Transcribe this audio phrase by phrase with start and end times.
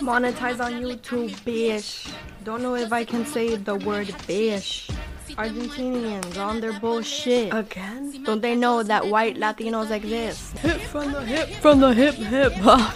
[0.00, 2.12] Monetize on YouTube, bitch.
[2.44, 4.90] Don't know if I can say the word bitch.
[5.36, 7.52] Argentinians on their bullshit.
[7.54, 8.22] Again?
[8.24, 10.58] Don't they know that white Latinos exist?
[10.58, 12.94] Hip from the hip, from the hip hip hop.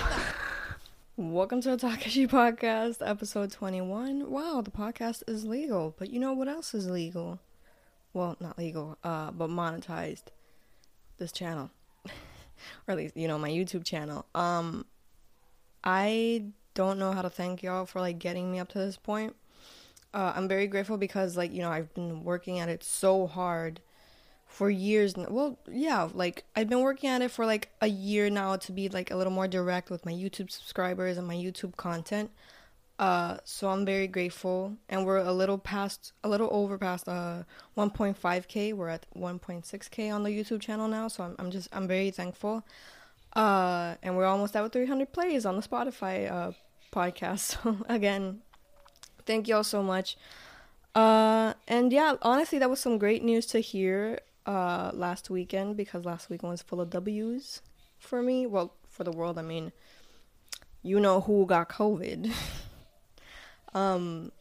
[1.16, 4.30] Welcome to the Takashi Podcast, episode 21.
[4.30, 5.94] Wow, the podcast is legal.
[5.98, 7.40] But you know what else is legal?
[8.12, 10.24] Well, not legal, uh, but monetized.
[11.17, 11.71] This channel.
[12.06, 12.12] or
[12.88, 14.26] at least, you know, my YouTube channel.
[14.35, 14.85] Um,
[15.82, 16.45] I
[16.80, 19.36] don't know how to thank y'all for like getting me up to this point.
[20.14, 23.80] Uh, I'm very grateful because like you know I've been working at it so hard
[24.46, 25.16] for years.
[25.16, 25.27] Now.
[25.28, 28.88] Well, yeah, like I've been working at it for like a year now to be
[28.88, 32.30] like a little more direct with my YouTube subscribers and my YouTube content.
[32.98, 37.45] Uh, so I'm very grateful, and we're a little past, a little over past uh
[37.76, 38.74] 1.5k.
[38.74, 42.65] We're at 1.6k on the YouTube channel now, so I'm, I'm just I'm very thankful.
[43.34, 46.52] Uh, and we're almost at 300 plays on the Spotify uh,
[46.90, 47.38] podcast.
[47.38, 48.40] So again,
[49.26, 50.16] thank you all so much.
[50.95, 56.04] Uh, and yeah, honestly, that was some great news to hear uh, last weekend because
[56.04, 57.62] last weekend was full of W's
[57.98, 58.46] for me.
[58.46, 59.73] Well, for the world, I mean,
[60.82, 62.32] you know who got COVID.
[63.74, 64.33] um,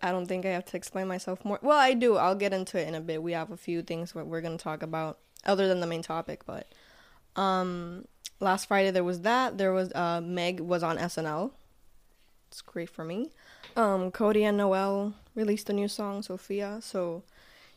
[0.00, 1.58] I don't think I have to explain myself more.
[1.62, 2.16] Well, I do.
[2.16, 3.22] I'll get into it in a bit.
[3.22, 6.02] We have a few things what we're going to talk about other than the main
[6.02, 6.66] topic, but
[7.36, 8.06] um,
[8.40, 9.58] last Friday there was that.
[9.58, 11.52] There was uh, Meg was on SNL.
[12.48, 13.30] It's great for me.
[13.76, 16.78] Um, Cody and Noel released a new song, Sophia.
[16.80, 17.22] So,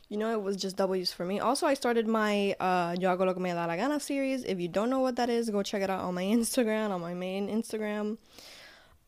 [0.08, 1.40] you know, it was just W's for me.
[1.40, 4.44] Also, I started my uh, Yo hago lo que me da la gana series.
[4.44, 7.00] If you don't know what that is, go check it out on my Instagram, on
[7.00, 8.18] my main Instagram.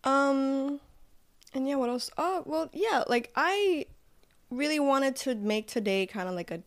[0.05, 0.81] Um,
[1.55, 2.11] and yeah, what else?
[2.19, 3.87] Oh, well, yeah, like I
[4.51, 6.63] really wanted to make today kind of like a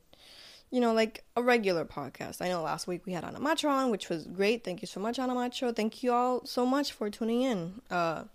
[0.76, 2.42] you know, like a regular podcast.
[2.42, 4.66] I know last week we had Ana Macho which was great.
[4.66, 5.72] Thank you so much, Ana Macho.
[5.72, 7.82] Thank you all so much for tuning in.
[7.90, 8.26] Uh,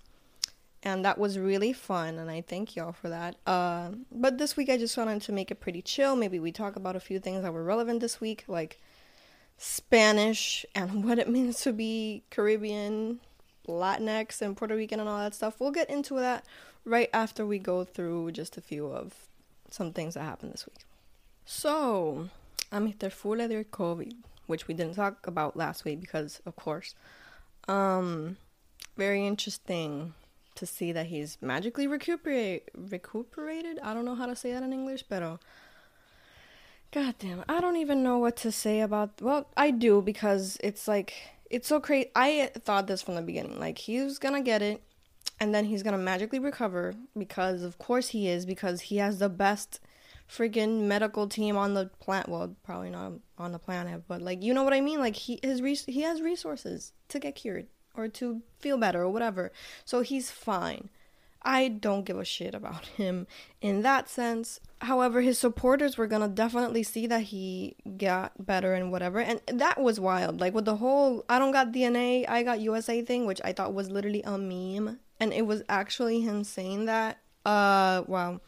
[0.82, 3.36] and that was really fun, and I thank y'all for that.
[3.46, 6.16] Uh, but this week I just wanted to make it pretty chill.
[6.16, 8.80] Maybe we talk about a few things that were relevant this week, like
[9.58, 13.20] Spanish and what it means to be Caribbean,
[13.68, 15.56] Latinx, and Puerto Rican, and all that stuff.
[15.60, 16.46] We'll get into that
[16.86, 19.12] right after we go through just a few of
[19.68, 20.86] some things that happened this week.
[21.44, 22.28] So,
[22.70, 24.14] I'm full de COVID,
[24.46, 26.94] which we didn't talk about last week because, of course,
[27.68, 28.36] um,
[28.96, 30.14] very interesting
[30.54, 33.78] to see that he's magically recuperate recuperated.
[33.82, 35.22] I don't know how to say that in English, but
[36.92, 39.22] God damn, I don't even know what to say about.
[39.22, 41.14] Well, I do because it's like
[41.48, 42.10] it's so crazy.
[42.14, 43.58] I thought this from the beginning.
[43.58, 44.82] Like he's gonna get it,
[45.38, 49.28] and then he's gonna magically recover because, of course, he is because he has the
[49.28, 49.80] best
[50.30, 52.28] freaking medical team on the planet.
[52.28, 55.00] Well, probably not on the planet, but like you know what I mean.
[55.00, 59.10] Like he his res- he has resources to get cured or to feel better or
[59.10, 59.52] whatever.
[59.84, 60.90] So he's fine.
[61.42, 63.26] I don't give a shit about him
[63.62, 64.60] in that sense.
[64.82, 69.80] However, his supporters were gonna definitely see that he got better and whatever, and that
[69.80, 70.40] was wild.
[70.40, 73.74] Like with the whole "I don't got DNA, I got USA" thing, which I thought
[73.74, 77.18] was literally a meme, and it was actually him saying that.
[77.44, 78.40] Uh, wow.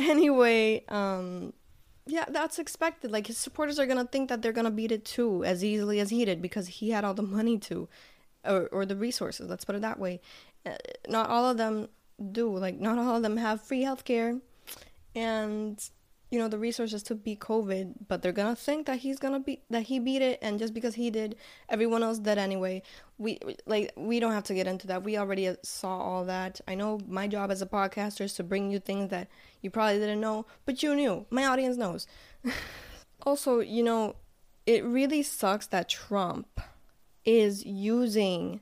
[0.00, 1.52] Anyway, um,
[2.06, 3.10] yeah, that's expected.
[3.10, 6.10] Like his supporters are gonna think that they're gonna beat it too as easily as
[6.10, 7.88] he did because he had all the money to,
[8.44, 9.48] or or the resources.
[9.48, 10.20] Let's put it that way.
[10.64, 10.72] Uh,
[11.08, 11.88] not all of them
[12.32, 12.56] do.
[12.56, 14.40] Like not all of them have free healthcare,
[15.14, 15.78] and
[16.30, 19.62] you know the resources to beat COVID, but they're gonna think that he's gonna be
[19.68, 21.36] that he beat it, and just because he did,
[21.68, 22.82] everyone else did anyway.
[23.18, 25.02] We like we don't have to get into that.
[25.02, 26.60] We already uh, saw all that.
[26.68, 29.28] I know my job as a podcaster is to bring you things that
[29.60, 31.26] you probably didn't know, but you knew.
[31.30, 32.06] My audience knows.
[33.22, 34.14] also, you know,
[34.66, 36.60] it really sucks that Trump
[37.24, 38.60] is using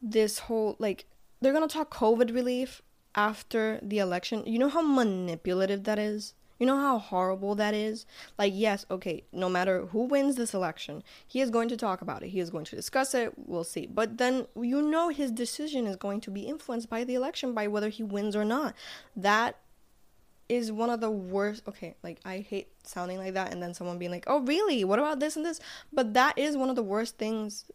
[0.00, 1.04] this whole like
[1.42, 2.80] they're gonna talk COVID relief
[3.14, 4.44] after the election.
[4.46, 8.04] You know how manipulative that is you know how horrible that is?
[8.38, 12.22] Like, yes, okay, no matter who wins this election, he is going to talk about
[12.22, 12.28] it.
[12.28, 13.32] He is going to discuss it.
[13.36, 13.86] We'll see.
[13.86, 17.66] But then you know his decision is going to be influenced by the election, by
[17.66, 18.74] whether he wins or not.
[19.16, 19.56] That
[20.50, 21.62] is one of the worst.
[21.66, 24.84] Okay, like, I hate sounding like that and then someone being like, oh, really?
[24.84, 25.60] What about this and this?
[25.90, 27.70] But that is one of the worst things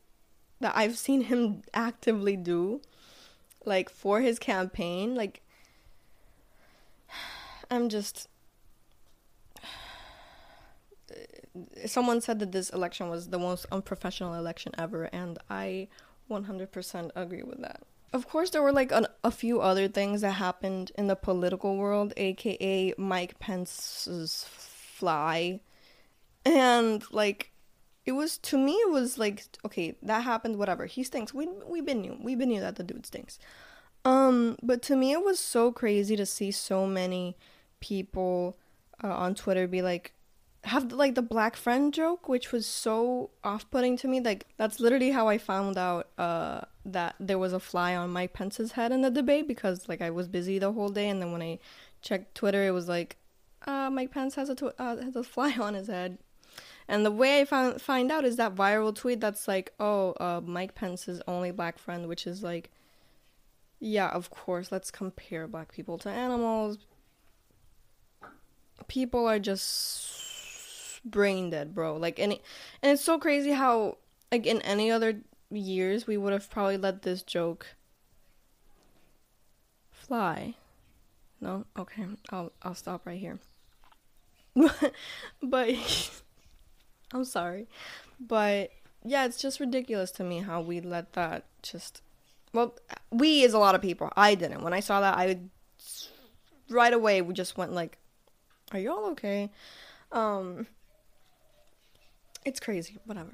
[0.59, 2.81] that I've seen him actively do,
[3.65, 5.15] like, for his campaign.
[5.15, 5.41] Like,
[7.71, 8.27] I'm just
[11.85, 15.87] someone said that this election was the most unprofessional election ever, and I
[16.29, 17.83] 100% agree with that.
[18.13, 21.77] Of course, there were like an, a few other things that happened in the political
[21.77, 25.59] world, aka Mike Pence's fly.
[26.45, 27.51] And like,
[28.05, 31.81] it was to me it was like okay that happened whatever he stinks we we
[31.81, 33.39] been knew we've been knew that the dude stinks
[34.05, 37.35] um but to me it was so crazy to see so many
[37.79, 38.57] people
[39.03, 40.13] uh, on twitter be like
[40.65, 45.11] have like the black friend joke which was so off-putting to me like that's literally
[45.11, 49.01] how i found out uh that there was a fly on mike pence's head in
[49.01, 51.59] the debate because like i was busy the whole day and then when i
[52.01, 53.17] checked twitter it was like
[53.67, 56.17] uh mike pence has a tw- uh, has a fly on his head
[56.87, 60.41] and the way I found find out is that viral tweet that's like, oh, uh,
[60.45, 62.69] Mike Pence's only black friend, which is like,
[63.79, 66.77] yeah, of course, let's compare black people to animals.
[68.87, 70.24] People are just
[71.05, 71.95] brain dead, bro.
[71.95, 72.41] Like, any,
[72.81, 73.97] and it's so crazy how,
[74.31, 75.21] like, in any other
[75.51, 77.67] years, we would have probably let this joke
[79.91, 80.55] fly.
[81.41, 83.39] No, okay, I'll I'll stop right here.
[85.43, 85.69] but
[87.13, 87.67] I'm sorry.
[88.19, 88.71] But
[89.03, 92.01] yeah, it's just ridiculous to me how we let that just.
[92.53, 92.75] Well,
[93.11, 94.11] we is a lot of people.
[94.15, 94.63] I didn't.
[94.63, 95.39] When I saw that, I
[96.69, 97.97] right away we just went like,
[98.71, 99.51] "Are y'all okay?"
[100.11, 100.67] Um,
[102.45, 102.97] it's crazy.
[103.05, 103.33] Whatever.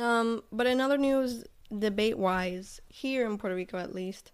[0.00, 1.44] Um, but in other news,
[1.76, 4.32] debate wise, here in Puerto Rico at least,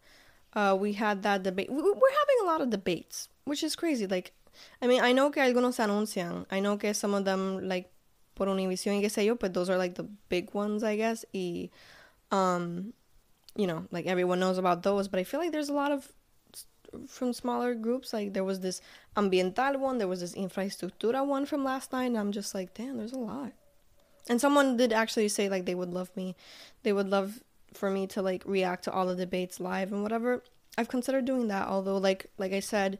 [0.54, 1.68] uh, we had that debate.
[1.70, 4.06] We're having a lot of debates, which is crazy.
[4.06, 4.32] Like,
[4.80, 6.46] I mean, I know que algunos se anuncian.
[6.50, 7.90] I know que some of them like
[8.34, 11.24] por Univision y qué sé yo, but those are like the big ones, I guess.
[11.34, 11.68] Y,
[12.30, 12.94] um,
[13.54, 16.10] you know, like everyone knows about those, but I feel like there's a lot of
[17.06, 18.12] from smaller groups.
[18.12, 18.80] Like there was this
[19.16, 22.98] ambiental one, there was this infraestructura one from last night, and I'm just like, damn,
[22.98, 23.52] there's a lot.
[24.28, 26.36] And someone did actually say like they would love me,
[26.82, 27.42] they would love
[27.72, 30.42] for me to like react to all the debates live and whatever.
[30.78, 32.98] I've considered doing that, although like like I said,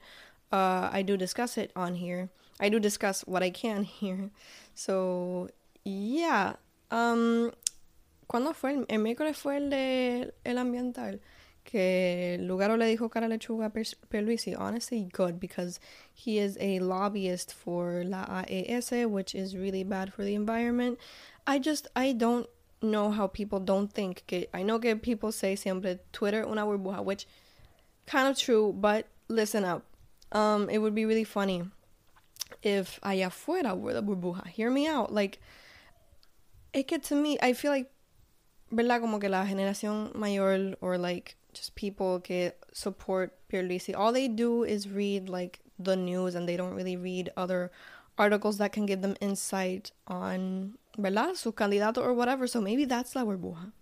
[0.53, 2.31] uh, I do discuss it on here.
[2.59, 4.31] I do discuss what I can here.
[4.75, 5.49] So,
[5.85, 6.55] yeah.
[6.91, 7.53] Um,
[8.29, 8.75] ¿Cuándo fue?
[8.75, 11.21] El, el, miércoles fue el de el ambiental.
[11.65, 14.59] Que Lugaro le dijo cara lechuga a Pierluisi.
[14.59, 15.79] Honestly, good because
[16.12, 20.99] he is a lobbyist for la AES, which is really bad for the environment.
[21.47, 22.49] I just, I don't
[22.83, 27.05] know how people don't think que, I know que people say siempre Twitter una burbuja,
[27.05, 27.27] which
[28.07, 29.85] kind of true, but listen up.
[30.33, 31.65] Um, it would be really funny
[32.62, 34.47] if allá afuera were the burbuja.
[34.47, 35.12] Hear me out.
[35.12, 35.39] Like,
[36.73, 37.91] it get to me, I feel like,
[38.73, 39.01] ¿verdad?
[39.01, 44.64] Como que la generación mayor or like just people que support Pierluisi, all they do
[44.64, 47.70] is read like the news and they don't really read other
[48.19, 51.37] articles that can give them insight on, ¿verdad?
[51.37, 52.47] Su candidato or whatever.
[52.47, 53.73] So maybe that's la burbuja.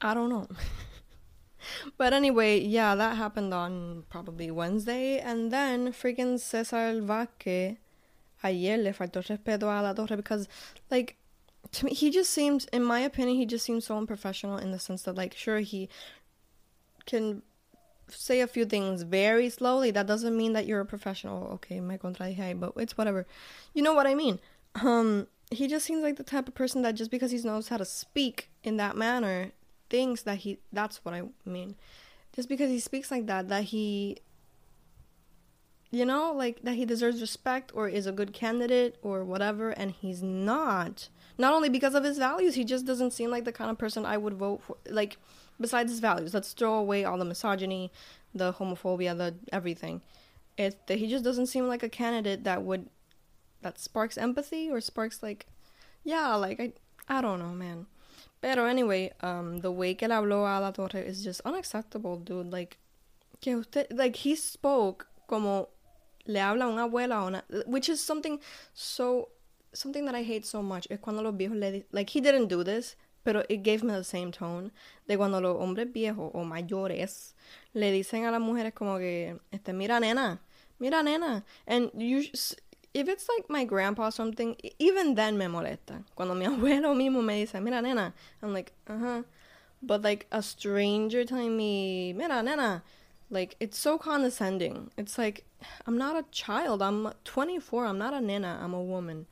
[0.00, 0.48] I don't know.
[1.98, 5.18] but anyway, yeah, that happened on probably Wednesday.
[5.18, 7.76] And then freaking Cesar Vázquez
[8.42, 10.48] ayer le faltó respeto a la torre because,
[10.90, 11.16] like,
[11.74, 14.78] to me, he just seems, in my opinion, he just seems so unprofessional in the
[14.78, 15.88] sense that, like, sure, he
[17.06, 17.42] can
[18.08, 19.90] say a few things very slowly.
[19.90, 21.48] That doesn't mean that you're a professional.
[21.54, 23.26] Okay, me contradije, but it's whatever.
[23.72, 24.40] You know what I mean?
[24.76, 27.76] Um, he just seems like the type of person that just because he knows how
[27.76, 29.52] to speak in that manner
[29.90, 31.76] thinks that he that's what I mean.
[32.34, 34.18] Just because he speaks like that that he
[35.94, 39.90] you know, like that he deserves respect or is a good candidate or whatever and
[39.90, 41.08] he's not.
[41.36, 44.06] Not only because of his values, he just doesn't seem like the kind of person
[44.06, 45.16] I would vote for like
[45.60, 46.34] besides his values.
[46.34, 47.90] Let's throw away all the misogyny,
[48.34, 50.02] the homophobia, the everything.
[50.56, 52.88] It he just doesn't seem like a candidate that would
[53.62, 55.46] that sparks empathy or sparks like
[56.04, 56.72] yeah, like I
[57.08, 57.86] I don't know, man.
[58.40, 62.52] Pero anyway, um, the way que habló a la torre is just unacceptable, dude.
[62.52, 62.76] Like,
[63.40, 65.68] que usted, like, he spoke como
[66.26, 68.40] le habla una, which is something
[68.72, 69.28] so,
[69.72, 70.86] something that I hate so much.
[70.90, 74.04] Es cuando los viejos le, like, he didn't do this, pero it gave me the
[74.04, 74.70] same tone
[75.06, 77.34] de cuando los hombres viejos o mayores
[77.72, 80.40] le dicen a las mujeres como que, este, mira nena,
[80.78, 82.22] mira nena, and you,
[82.92, 86.04] if it's like my grandpa or something, even then me molesta.
[86.14, 88.12] Cuando mi abuelo mismo me dice, mira nena,
[88.42, 89.22] I'm like, uh huh.
[89.82, 92.82] But like a stranger telling me, mira nena,
[93.30, 94.90] like it's so condescending.
[94.96, 95.44] It's like,
[95.86, 96.82] I'm not a child.
[96.82, 97.86] I'm 24.
[97.86, 98.60] I'm not a nena.
[98.62, 99.26] I'm a woman.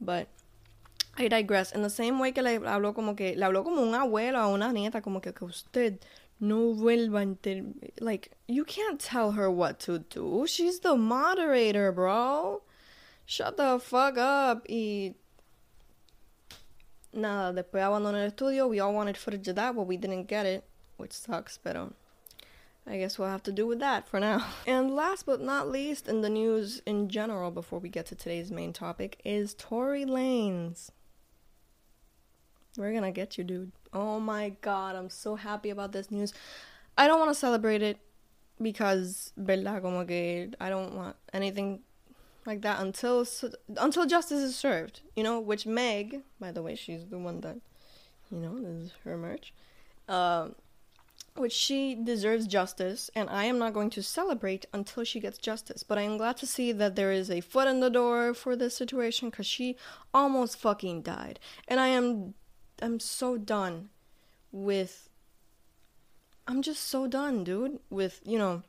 [0.00, 0.28] But
[1.16, 1.72] I digress.
[1.72, 4.54] In the same way que le habló como que, le habló como una abuela o
[4.54, 5.98] una nieta, como que, que usted
[6.40, 10.46] no vuelva a Like, you can't tell her what to do.
[10.46, 12.62] She's the moderator, bro.
[13.26, 14.66] shut the fuck up.
[14.68, 15.14] Y
[17.12, 18.68] nada, después abandonó el estudio.
[18.68, 20.64] We all wanted footage of that, but we didn't get it,
[20.96, 21.92] which sucks, pero
[22.86, 24.46] I guess we'll have to do with that for now.
[24.66, 28.50] And last but not least, in the news in general, before we get to today's
[28.50, 30.90] main topic, is Tory Lanez.
[32.76, 33.72] We're gonna get you, dude.
[33.92, 36.34] Oh my god, I'm so happy about this news.
[36.98, 37.98] I don't want to celebrate it
[38.60, 39.80] because, ¿verdad?
[39.82, 41.80] Como que I don't want anything
[42.44, 43.26] like that until
[43.76, 45.00] until justice is served.
[45.16, 47.56] You know, which Meg, by the way, she's the one that,
[48.30, 49.54] you know, this is her merch.
[50.08, 50.48] Uh,
[51.36, 55.82] which she deserves justice, and I am not going to celebrate until she gets justice.
[55.82, 58.54] But I am glad to see that there is a foot in the door for
[58.54, 59.76] this situation because she
[60.12, 62.34] almost fucking died, and I am,
[62.80, 63.90] I'm so done
[64.52, 65.08] with.
[66.46, 68.62] I'm just so done, dude, with you know,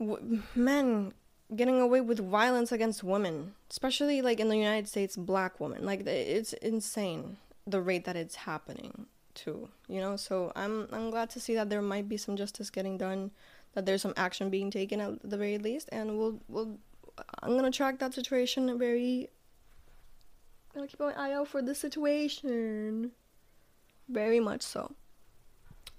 [0.00, 1.12] w- men
[1.54, 5.84] getting away with violence against women, especially like in the United States, black women.
[5.84, 9.06] Like it's insane the rate that it's happening
[9.38, 10.16] too you know?
[10.16, 13.30] So i'm i'm glad to see that there might be some justice getting done
[13.74, 16.78] that there's some action being taken at the very least and we'll we'll
[17.42, 19.28] i'm gonna track that situation very
[20.74, 23.12] i'm gonna keep an eye out for the situation.
[24.08, 24.94] Very much so.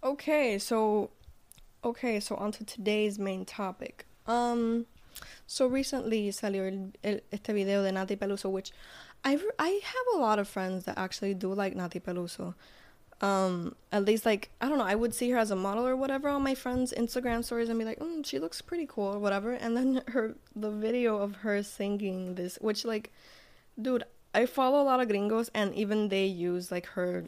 [0.03, 1.11] Okay so
[1.83, 4.05] okay so on to today's main topic.
[4.25, 4.85] Um
[5.47, 8.71] so recently salió el, este video de Nati Peluso which
[9.23, 12.55] I, I have a lot of friends that actually do like Nati Peluso
[13.21, 15.95] um at least like i don't know i would see her as a model or
[15.95, 19.19] whatever on my friends instagram stories and be like mm, she looks pretty cool or
[19.19, 19.51] whatever.
[19.51, 23.11] And then her the video of her singing this which like
[23.81, 27.25] dude i follow a lot of gringos and even they use like her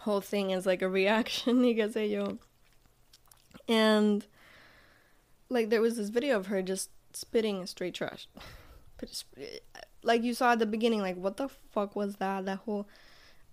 [0.00, 2.38] whole thing as like a reaction you yo.
[3.68, 4.26] And
[5.48, 8.28] like there was this video of her just spitting straight trash.
[10.02, 12.46] Like you saw at the beginning like what the fuck was that?
[12.46, 12.88] That whole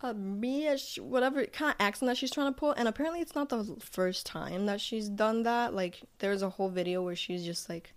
[0.09, 2.71] a bitch, whatever kind of accent that she's trying to pull.
[2.71, 5.73] And apparently, it's not the first time that she's done that.
[5.73, 7.93] Like, there's a whole video where she's just like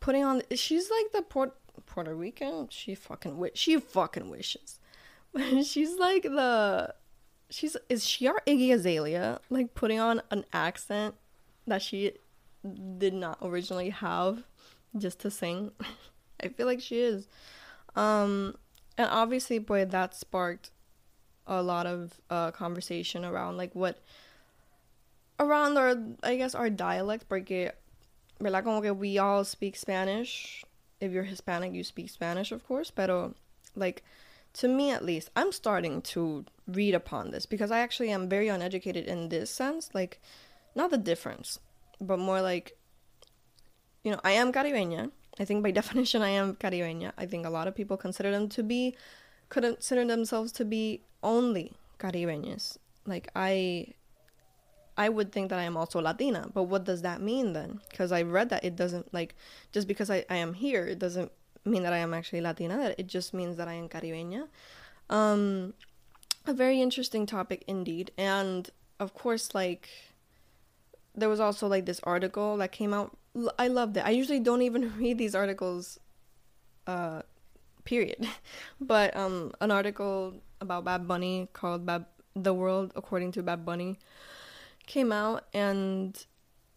[0.00, 0.42] putting on.
[0.54, 1.54] She's like the Port
[1.86, 2.68] Puerto Rican.
[2.70, 3.52] She fucking wish.
[3.54, 4.78] She fucking wishes.
[5.64, 6.94] she's like the.
[7.48, 9.40] She's is she our Iggy Azalea?
[9.50, 11.14] Like putting on an accent
[11.66, 12.12] that she
[12.98, 14.44] did not originally have
[14.96, 15.72] just to sing.
[16.42, 17.28] I feel like she is.
[17.94, 18.56] Um,
[18.98, 20.70] and obviously, boy, that sparked
[21.46, 23.98] a lot of uh, conversation around like what
[25.38, 27.72] around our I guess our dialect porque
[28.40, 28.64] verdad?
[28.64, 30.64] Como que we all speak Spanish.
[31.00, 33.34] If you're Hispanic you speak Spanish of course pero
[33.74, 34.02] like
[34.54, 38.48] to me at least I'm starting to read upon this because I actually am very
[38.48, 40.20] uneducated in this sense like
[40.74, 41.60] not the difference
[42.00, 42.76] but more like
[44.02, 45.10] you know I am caribeña.
[45.38, 47.12] I think by definition I am caribeña.
[47.18, 48.96] I think a lot of people consider them to be
[49.48, 52.78] consider themselves to be only Caribeños.
[53.06, 53.94] Like I
[54.96, 57.80] I would think that I am also Latina, but what does that mean then?
[57.90, 59.34] Because I read that it doesn't like
[59.72, 61.30] just because I, I am here, it doesn't
[61.64, 62.76] mean that I am actually Latina.
[62.76, 64.48] That it just means that I am Caribeña.
[65.10, 65.74] Um,
[66.46, 69.88] a very interesting topic indeed, and of course, like
[71.14, 73.16] there was also like this article that came out.
[73.58, 74.06] I loved it.
[74.06, 76.00] I usually don't even read these articles,
[76.86, 77.22] uh,
[77.86, 78.28] period.
[78.80, 83.98] but um, an article about Bad Bunny called Bad The World According to Bad Bunny
[84.86, 86.24] came out and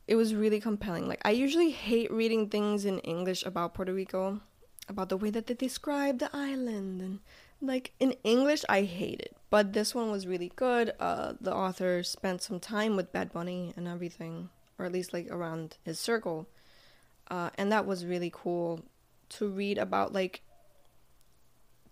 [0.07, 1.07] it was really compelling.
[1.07, 4.41] Like I usually hate reading things in English about Puerto Rico,
[4.87, 7.19] about the way that they describe the island and
[7.61, 9.35] like in English I hate it.
[9.49, 10.93] But this one was really good.
[10.99, 15.29] Uh the author spent some time with Bad Bunny and everything, or at least like
[15.29, 16.47] around his circle.
[17.29, 18.81] Uh and that was really cool
[19.37, 20.41] to read about like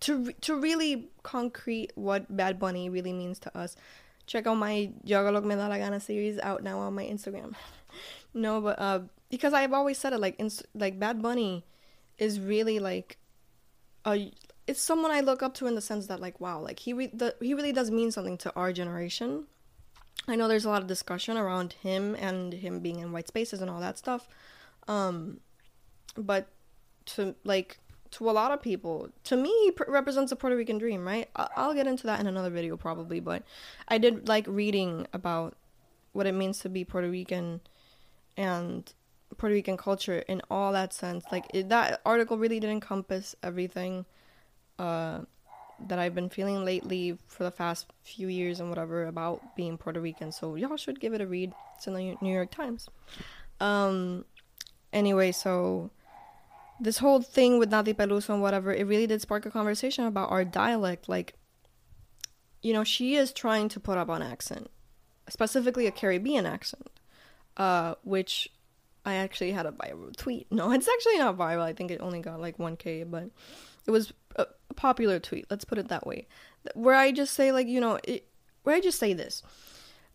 [0.01, 3.75] to to really concrete what Bad Bunny really means to us,
[4.25, 7.56] check out my Que Me Da La Gana series out now on my Instagram.
[8.34, 9.00] no, but uh,
[9.30, 10.42] because I've always said it, like
[10.75, 11.66] like Bad Bunny
[12.18, 13.18] is really like
[14.06, 14.32] a
[14.68, 17.12] it's someone I look up to in the sense that like wow, like he re-
[17.13, 19.46] the, he really does mean something to our generation.
[20.27, 23.62] I know there's a lot of discussion around him and him being in white spaces
[23.62, 24.27] and all that stuff.
[24.88, 25.39] Um,
[26.18, 26.50] but
[27.06, 27.80] to like
[28.11, 29.09] to a lot of people.
[29.25, 31.29] To me, he pr- represents a Puerto Rican dream, right?
[31.35, 33.43] I- I'll get into that in another video probably, but
[33.87, 35.55] I did like reading about
[36.13, 37.61] what it means to be Puerto Rican
[38.35, 38.91] and
[39.37, 41.25] Puerto Rican culture in all that sense.
[41.31, 44.05] Like it, that article really did encompass everything
[44.79, 45.21] uh,
[45.87, 49.99] that I've been feeling lately for the past few years and whatever about being Puerto
[49.99, 50.31] Rican.
[50.31, 51.53] So y'all should give it a read.
[51.75, 52.89] It's in the New York Times.
[53.59, 54.25] Um.
[54.93, 55.91] Anyway, so
[56.79, 60.31] this whole thing with Nati Peluso and whatever, it really did spark a conversation about
[60.31, 61.10] our dialect.
[61.10, 61.34] Like,
[62.62, 64.69] you know, she is trying to put up an accent,
[65.29, 66.89] specifically a Caribbean accent.
[67.57, 68.50] uh, which
[69.05, 70.48] I actually had a viral tweet.
[70.51, 71.62] No, it's actually not viral.
[71.62, 73.29] I think it only got like 1k, but
[73.86, 75.48] it was a, popular tweet.
[75.50, 76.27] Let's put it that way.
[76.75, 78.27] Where I just say like, you know, it,
[78.63, 79.41] where I just say this.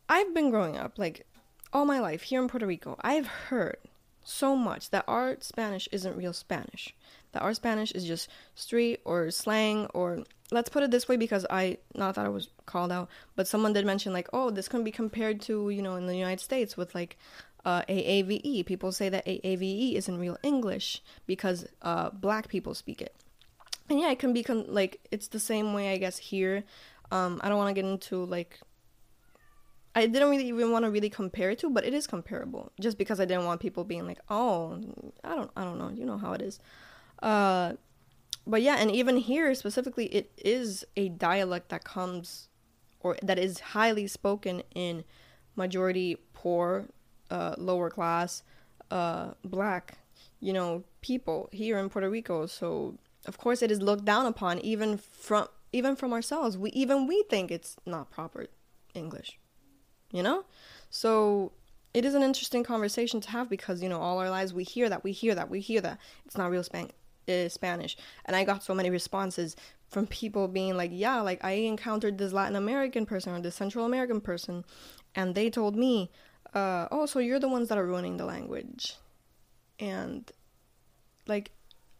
[0.08, 1.26] I've been growing up like
[1.72, 2.96] all my life here in Puerto Rico.
[3.00, 3.78] I've heard
[4.24, 6.94] so much that our Spanish isn't real Spanish.
[7.32, 11.46] That our Spanish is just street or slang or let's put it this way because
[11.48, 14.84] I not that I was called out, but someone did mention like, oh, this can
[14.84, 17.16] be compared to you know in the United States with like
[17.64, 18.66] uh, AAVE.
[18.66, 23.14] People say that AAVE isn't real English because uh, black people speak it.
[23.88, 26.64] And yeah, it can be like it's the same way I guess here.
[27.10, 28.60] Um, I don't want to get into like
[29.94, 32.72] I didn't really even want to really compare it to, but it is comparable.
[32.80, 34.80] Just because I didn't want people being like, "Oh,
[35.22, 36.58] I don't, I don't know," you know how it is.
[37.22, 37.74] Uh,
[38.46, 42.48] but yeah, and even here specifically, it is a dialect that comes
[43.00, 45.04] or that is highly spoken in
[45.56, 46.86] majority poor,
[47.30, 48.42] uh, lower class,
[48.90, 49.98] uh, black,
[50.40, 52.46] you know, people here in Puerto Rico.
[52.46, 56.58] So of course, it is looked down upon even from even from ourselves.
[56.58, 58.46] We even we think it's not proper
[58.94, 59.38] English,
[60.12, 60.44] you know.
[60.90, 61.52] So
[61.94, 64.88] it is an interesting conversation to have because you know all our lives we hear
[64.88, 66.92] that we hear that we hear that it's not real Span-
[67.28, 69.56] uh, Spanish, and I got so many responses
[69.88, 73.84] from people being like, yeah, like I encountered this Latin American person or this Central
[73.84, 74.64] American person,
[75.14, 76.10] and they told me,
[76.54, 78.96] uh, oh, so you're the ones that are ruining the language,
[79.78, 80.30] and
[81.26, 81.50] like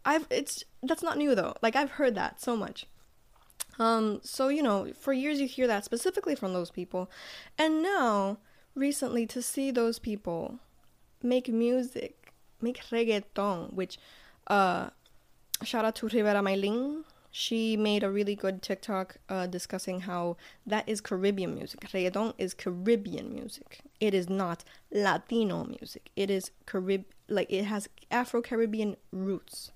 [0.05, 1.55] I've it's that's not new though.
[1.61, 2.85] Like I've heard that so much.
[3.79, 7.09] Um so you know, for years you hear that specifically from those people.
[7.57, 8.37] And now
[8.75, 10.59] recently to see those people
[11.21, 13.97] make music, make reggaeton, which
[14.47, 14.89] uh
[15.63, 17.03] shout out to Rivera Maylin.
[17.35, 20.37] She made a really good TikTok uh, discussing how
[20.67, 21.79] that is Caribbean music.
[21.79, 23.79] Reggaeton is Caribbean music.
[23.99, 26.11] It is not Latino music.
[26.15, 29.71] It is Carib like it has Afro Caribbean roots.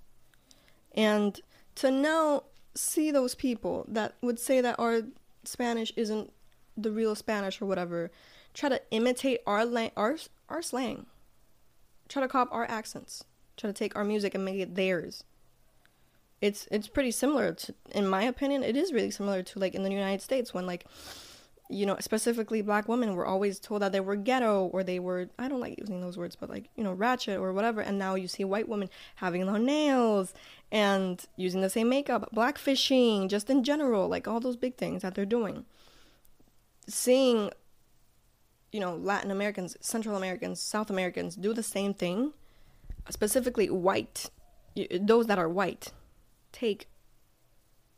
[0.94, 1.42] And
[1.76, 2.44] to now
[2.78, 5.02] see those people that would say that our
[5.44, 6.32] Spanish isn't
[6.76, 8.12] the real Spanish or whatever,
[8.54, 10.18] try to imitate our la- our
[10.50, 11.08] our slang,
[12.08, 13.24] try to cop our accents,
[13.58, 15.24] try to take our music and make it theirs.
[16.40, 19.84] It's it's pretty similar to, in my opinion, it is really similar to like in
[19.84, 20.86] the United States when like
[21.70, 25.30] you know, specifically black women were always told that they were ghetto or they were,
[25.38, 27.82] I don't like using those words, but like, you know, ratchet or whatever.
[27.82, 30.34] And now you see white women having long nails
[30.72, 35.14] and using the same makeup, blackfishing, just in general, like all those big things that
[35.14, 35.66] they're doing.
[36.88, 37.52] Seeing,
[38.72, 42.32] you know, Latin Americans, Central Americans, South Americans do the same thing,
[43.10, 44.30] specifically white,
[45.02, 45.92] those that are white,
[46.54, 46.88] take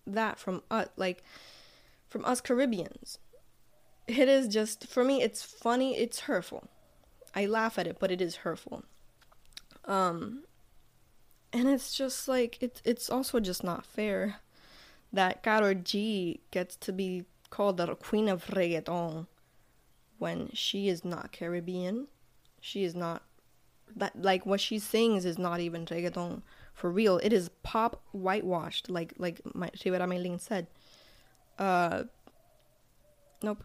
[0.07, 1.23] that from us, like,
[2.07, 3.19] from us Caribbeans
[4.09, 6.67] it is just for me it's funny it's hurtful
[7.35, 8.83] i laugh at it but it is hurtful
[9.85, 10.43] um
[11.53, 14.37] and it's just like it's it's also just not fair
[15.11, 19.25] that Karol G gets to be called the queen of reggaeton
[20.19, 22.07] when she is not Caribbean.
[22.61, 23.23] She is not
[23.95, 26.43] that like what she sings is not even reggaeton
[26.73, 27.17] for real.
[27.23, 30.67] It is pop whitewashed, like like my Rivera Maylin said.
[31.57, 32.03] Uh,
[33.41, 33.63] nope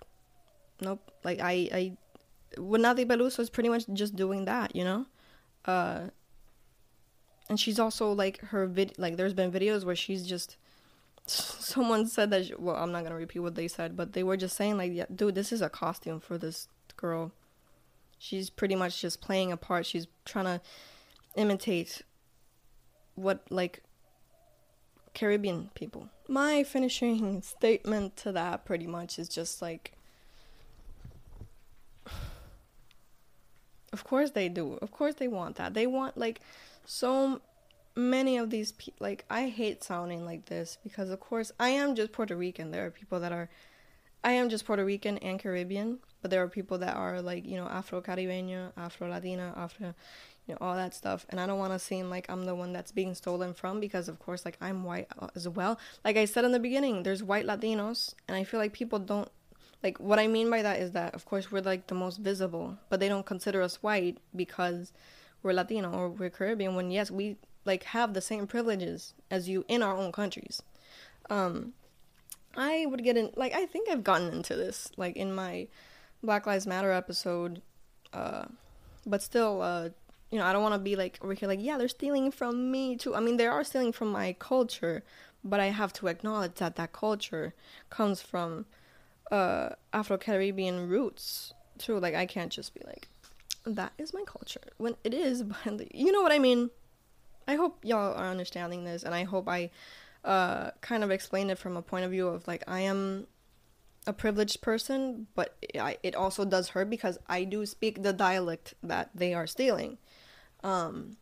[0.85, 1.11] nope.
[1.23, 1.97] Like I, I,
[2.61, 5.07] with Nati Peluso is pretty much just doing that, you know.
[5.65, 6.09] Uh,
[7.49, 10.57] and she's also like her vid, like there's been videos where she's just.
[11.27, 12.47] Someone said that.
[12.47, 14.93] She, well, I'm not gonna repeat what they said, but they were just saying like,
[14.93, 17.33] yeah, dude, this is a costume for this girl.
[18.19, 19.87] She's pretty much just playing a part.
[19.87, 20.61] She's trying to
[21.37, 22.03] imitate
[23.15, 23.83] what like
[25.15, 26.09] Caribbean people.
[26.29, 29.93] My finishing statement to that pretty much is just like
[33.95, 34.77] Of course they do.
[34.83, 35.73] Of course they want that.
[35.73, 36.41] They want like
[36.85, 37.41] so
[37.95, 41.95] many of these people like I hate sounding like this because of course I am
[41.95, 42.73] just Puerto Rican.
[42.73, 43.49] There are people that are
[44.25, 47.57] I am just Puerto Rican and Caribbean, but there are people that are like, you
[47.57, 49.95] know, Afro Caribeña, Afro Latina, Afro
[50.49, 51.25] you know, all that stuff.
[51.29, 54.09] And I don't want to seem like I'm the one that's being stolen from because,
[54.09, 55.79] of course, like I'm white uh, as well.
[56.05, 59.31] Like I said in the beginning, there's white Latinos, and I feel like people don't
[59.85, 62.79] like what I mean by that is that of course we're like the most visible,
[62.89, 64.93] but they don't consider us white because
[65.43, 69.65] we're Latino or we're Caribbean when yes, we like have the same privileges as you
[69.69, 70.63] in our own countries.
[71.29, 71.75] Um
[72.57, 75.69] I would get in like I think I've gotten into this like in my
[76.23, 77.61] Black Lives Matter episode
[78.15, 78.47] uh
[79.07, 79.91] but still uh
[80.31, 82.73] you know, I don't want to be like over here like, yeah, they're stealing from
[82.73, 83.15] me too.
[83.15, 85.05] I mean, they are stealing from my culture,
[85.45, 87.55] but I have to acknowledge that that culture
[87.89, 88.65] comes from
[89.31, 91.99] uh, Afro Caribbean roots too.
[91.99, 93.09] Like I can't just be like,
[93.67, 94.61] that is my culture.
[94.77, 96.71] When it is, but you know what I mean.
[97.47, 99.71] I hope y'all are understanding this, and I hope I
[100.25, 103.27] uh, kind of explained it from a point of view of like I am
[104.07, 108.75] a privileged person, but it, it also does hurt because I do speak the dialect
[108.83, 109.99] that they are stealing.
[110.63, 111.19] Um,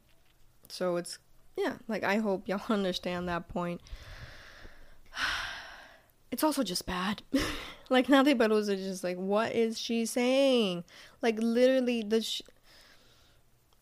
[0.69, 1.19] so it's
[1.57, 3.81] yeah, like I hope y'all understand that point.
[6.33, 7.23] It's also just bad.
[7.91, 10.83] like Nati Peluso is just like, what is she saying?
[11.21, 12.41] Like literally, the sh-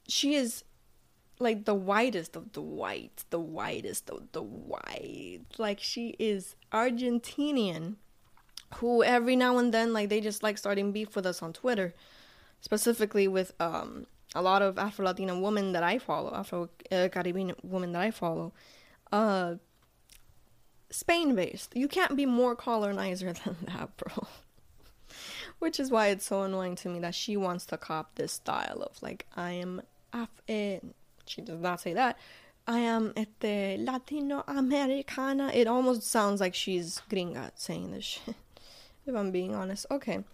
[0.08, 0.64] she is
[1.38, 5.42] like the whitest of the white, the whitest of the white.
[5.58, 7.94] Like she is Argentinian,
[8.74, 11.94] who every now and then like they just like starting beef with us on Twitter,
[12.60, 17.52] specifically with um a lot of Afro Latina women that I follow, Afro uh, Caribbean
[17.62, 18.52] women that I follow,
[19.12, 19.54] uh,
[20.90, 21.74] Spain based.
[21.74, 24.26] You can't be more colonizer than that, bro.
[25.59, 28.83] Which is why it's so annoying to me that she wants to cop this style
[28.83, 30.81] of like I am Af- eh,
[31.26, 32.18] she does not say that.
[32.66, 35.50] I am este Latino Americana.
[35.53, 38.35] It almost sounds like she's gringa saying this shit.
[39.07, 39.87] if I'm being honest.
[39.90, 40.24] Okay.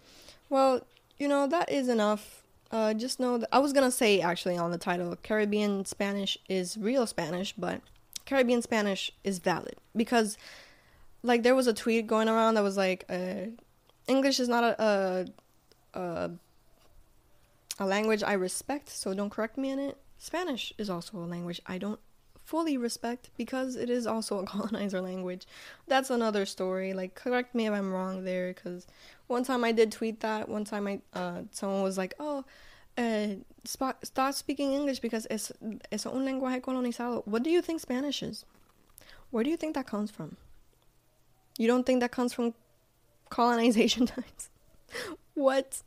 [0.49, 0.81] Well,
[1.17, 4.71] you know, that is enough uh, just know that I was gonna say actually on
[4.71, 7.81] the title, Caribbean Spanish is real Spanish, but
[8.27, 10.37] Caribbean Spanish is valid because,
[11.23, 13.47] like, there was a tweet going around that was like, uh,
[14.07, 15.27] English is not a,
[15.95, 16.31] a, a
[17.79, 19.97] a language I respect, so don't correct me in it.
[20.17, 21.99] Spanish is also a language I don't
[22.43, 25.45] fully respect because it is also a colonizer language.
[25.87, 26.93] That's another story.
[26.93, 28.87] Like, correct me if I'm wrong there, because
[29.27, 30.49] one time I did tweet that.
[30.49, 32.45] One time I, uh, someone was like, "Oh,
[32.97, 35.51] uh, sp- start speaking English because es
[35.91, 38.45] es un lenguaje colonizado." What do you think Spanish is?
[39.31, 40.37] Where do you think that comes from?
[41.57, 42.53] You don't think that comes from
[43.29, 44.49] colonization times?
[45.33, 45.83] what?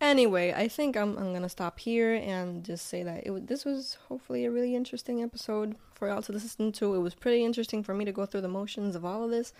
[0.00, 3.98] Anyway, I think I'm I'm gonna stop here and just say that it this was
[4.08, 6.94] hopefully a really interesting episode for y'all to listen to.
[6.94, 9.52] It was pretty interesting for me to go through the motions of all of this.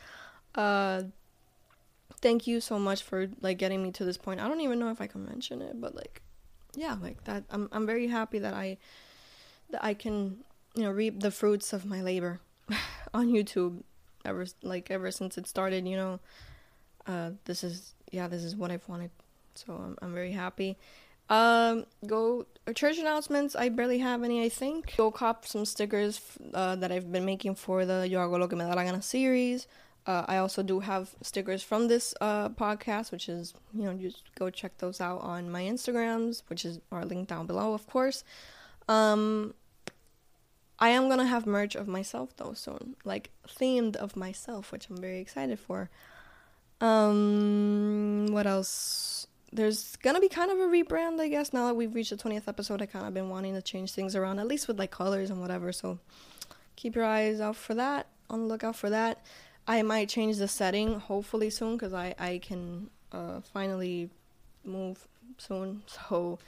[0.54, 1.02] Uh,
[2.20, 4.40] thank you so much for like getting me to this point.
[4.40, 6.22] I don't even know if I can mention it, but like,
[6.74, 7.44] yeah, like that.
[7.50, 8.78] I'm I'm very happy that I
[9.70, 10.38] that I can
[10.74, 12.40] you know reap the fruits of my labor
[13.14, 13.83] on YouTube
[14.24, 15.87] ever like ever since it started.
[15.87, 16.20] You know,
[17.06, 19.11] uh, this is yeah, this is what I've wanted
[19.54, 20.76] so I'm, I'm very happy.
[21.28, 23.54] Um, go uh, church announcements.
[23.54, 24.42] I barely have any.
[24.44, 26.20] I think go cop some stickers
[26.54, 29.02] uh, that I've been making for the Yo hago lo que me da la gana
[29.02, 29.66] series.
[30.06, 34.22] Uh, I also do have stickers from this uh, podcast, which is you know just
[34.34, 38.24] go check those out on my Instagrams, which is are linked down below, of course.
[38.88, 39.54] Um,
[40.78, 44.96] I am gonna have merch of myself though soon, like themed of myself, which I'm
[44.96, 45.90] very excited for.
[46.80, 49.26] Um, what else?
[49.52, 51.52] there's gonna be kind of a rebrand, I guess.
[51.52, 54.14] Now that we've reached the 20th episode, I kind of been wanting to change things
[54.14, 55.72] around, at least with like colors and whatever.
[55.72, 55.98] So
[56.76, 58.06] keep your eyes out for that.
[58.28, 59.24] On the lookout for that.
[59.70, 64.11] I might change the setting hopefully soon because I I can uh, finally
[64.64, 65.06] move
[65.38, 65.83] soon.
[66.09, 66.40] So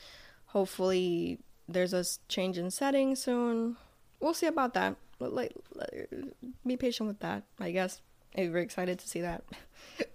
[0.46, 3.76] hopefully there's a change in setting soon.
[4.18, 4.96] We'll see about that.
[5.20, 5.52] But like,
[6.66, 7.44] be patient with that.
[7.60, 8.00] I guess.
[8.34, 9.44] Very excited to see that.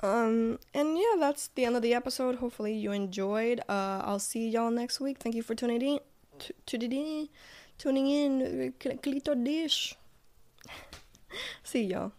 [0.00, 2.36] Um, and yeah, that's the end of the episode.
[2.36, 3.58] Hopefully you enjoyed.
[3.68, 5.18] Uh, I'll see y'all next week.
[5.18, 5.98] Thank you for tuning in.
[6.38, 7.28] T- tuning in.
[7.78, 8.72] Tuning in.
[8.78, 9.96] Clito dish.
[11.64, 12.12] see y'all.